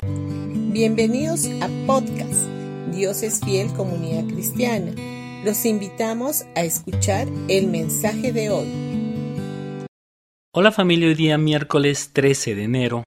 [0.00, 2.46] Bienvenidos a podcast
[2.94, 4.92] Dios es fiel comunidad cristiana.
[5.44, 8.68] Los invitamos a escuchar el mensaje de hoy.
[10.54, 13.04] Hola familia, hoy día miércoles 13 de enero.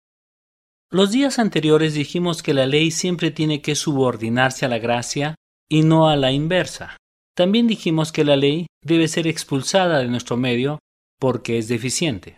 [0.90, 5.36] Los días anteriores dijimos que la ley siempre tiene que subordinarse a la gracia
[5.70, 6.98] y no a la inversa.
[7.38, 10.80] También dijimos que la ley debe ser expulsada de nuestro medio
[11.22, 12.38] porque es deficiente.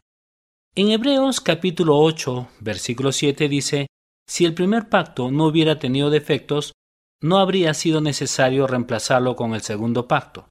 [0.76, 3.88] En Hebreos capítulo 8, versículo 7 dice,
[4.28, 6.74] Si el primer pacto no hubiera tenido defectos,
[7.22, 10.48] no habría sido necesario reemplazarlo con el segundo pacto.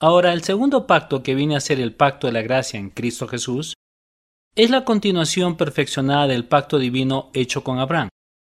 [0.00, 3.26] Ahora, el segundo pacto que viene a ser el pacto de la gracia en Cristo
[3.26, 3.74] Jesús,
[4.54, 8.08] es la continuación perfeccionada del pacto divino hecho con Abraham.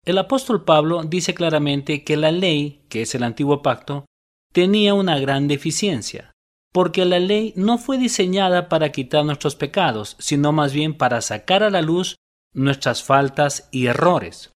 [0.04, 4.06] El apóstol Pablo dice claramente que la ley, que es el antiguo pacto,
[4.52, 6.32] tenía una gran deficiencia
[6.72, 11.62] porque la ley no fue diseñada para quitar nuestros pecados, sino más bien para sacar
[11.62, 12.16] a la luz
[12.58, 14.52] nuestras faltas y errores.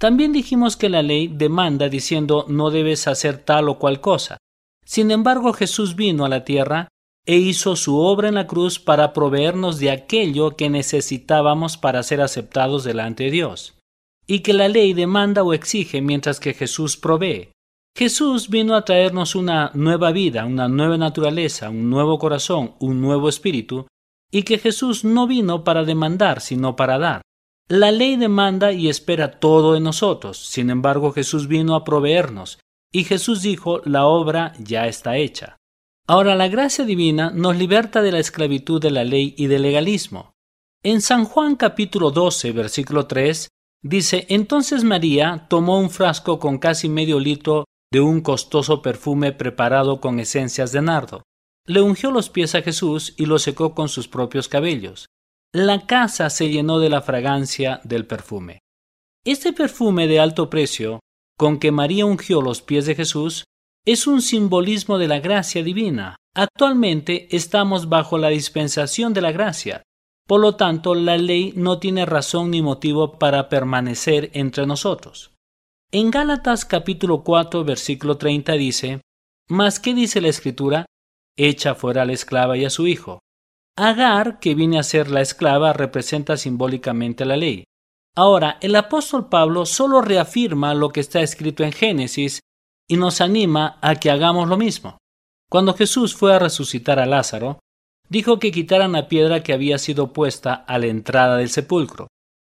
[0.00, 4.38] También dijimos que la ley demanda diciendo no debes hacer tal o cual cosa.
[4.84, 6.88] Sin embargo, Jesús vino a la tierra
[7.24, 12.20] e hizo su obra en la cruz para proveernos de aquello que necesitábamos para ser
[12.20, 13.78] aceptados delante de Dios,
[14.26, 17.52] y que la ley demanda o exige mientras que Jesús provee.
[17.96, 23.28] Jesús vino a traernos una nueva vida, una nueva naturaleza, un nuevo corazón, un nuevo
[23.28, 23.86] espíritu,
[24.30, 27.22] y que Jesús no vino para demandar, sino para dar.
[27.74, 32.58] La ley demanda y espera todo de nosotros, sin embargo Jesús vino a proveernos,
[32.92, 35.56] y Jesús dijo, la obra ya está hecha.
[36.06, 40.34] Ahora la gracia divina nos liberta de la esclavitud de la ley y del legalismo.
[40.82, 43.48] En San Juan capítulo 12, versículo 3,
[43.82, 49.98] dice, entonces María tomó un frasco con casi medio litro de un costoso perfume preparado
[49.98, 51.22] con esencias de nardo.
[51.66, 55.06] Le ungió los pies a Jesús y lo secó con sus propios cabellos.
[55.54, 58.60] La casa se llenó de la fragancia del perfume.
[59.22, 61.00] Este perfume de alto precio,
[61.38, 63.44] con que María ungió los pies de Jesús,
[63.84, 66.16] es un simbolismo de la gracia divina.
[66.34, 69.82] Actualmente estamos bajo la dispensación de la gracia.
[70.26, 75.32] Por lo tanto, la ley no tiene razón ni motivo para permanecer entre nosotros.
[75.90, 79.02] En Gálatas capítulo 4 versículo 30 dice,
[79.50, 80.86] Mas ¿qué dice la escritura?
[81.36, 83.21] Echa fuera a la esclava y a su hijo.
[83.76, 87.64] Agar, que viene a ser la esclava, representa simbólicamente la ley.
[88.14, 92.40] Ahora, el apóstol Pablo solo reafirma lo que está escrito en Génesis
[92.88, 94.98] y nos anima a que hagamos lo mismo.
[95.50, 97.58] Cuando Jesús fue a resucitar a Lázaro,
[98.10, 102.08] dijo que quitaran la piedra que había sido puesta a la entrada del sepulcro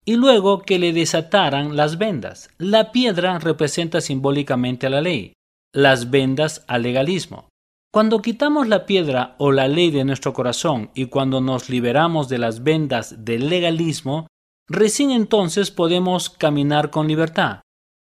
[0.05, 2.49] y luego que le desataran las vendas.
[2.57, 5.33] La piedra representa simbólicamente a la ley,
[5.73, 7.47] las vendas al legalismo.
[7.95, 12.38] Cuando quitamos la piedra o la ley de nuestro corazón y cuando nos liberamos de
[12.38, 14.28] las vendas del legalismo,
[14.67, 17.61] recién entonces podemos caminar con libertad.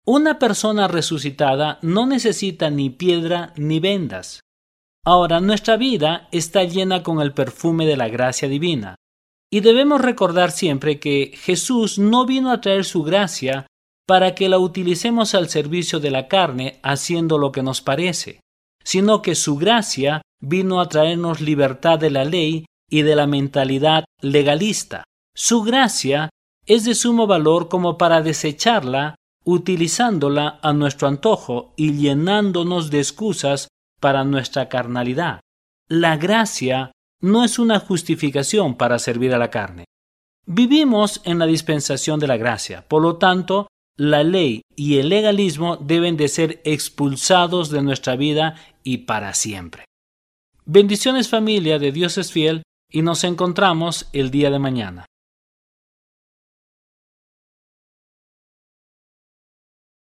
[0.04, 4.40] Una persona resucitada no necesita ni piedra ni vendas.
[5.04, 8.96] Ahora nuestra vida está llena con el perfume de la gracia divina.
[9.52, 13.68] Y debemos recordar siempre que Jesús no vino a traer su gracia
[14.04, 18.40] para que la utilicemos al servicio de la carne haciendo lo que nos parece,
[18.86, 24.04] sino que su gracia vino a traernos libertad de la ley y de la mentalidad
[24.22, 25.02] legalista.
[25.34, 26.30] Su gracia
[26.66, 33.66] es de sumo valor como para desecharla utilizándola a nuestro antojo y llenándonos de excusas
[34.00, 35.40] para nuestra carnalidad.
[35.88, 39.84] La gracia no es una justificación para servir a la carne.
[40.46, 45.76] Vivimos en la dispensación de la gracia, por lo tanto, la ley y el legalismo
[45.76, 49.84] deben de ser expulsados de nuestra vida y para siempre.
[50.64, 55.06] Bendiciones familia de Dios es fiel y nos encontramos el día de mañana.